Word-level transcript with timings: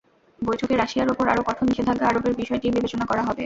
বৈঠকে 0.39 0.73
রাশিয়ার 0.75 1.11
ওপর 1.13 1.25
আরও 1.27 1.41
কঠোর 1.47 1.65
নিষেধাজ্ঞা 1.69 2.07
আরোপের 2.09 2.33
বিষয়টি 2.41 2.67
বিবেচনা 2.75 3.05
করা 3.05 3.21
হবে। 3.21 3.39